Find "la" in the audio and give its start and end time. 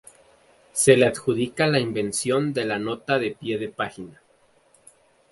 1.67-1.79, 2.65-2.79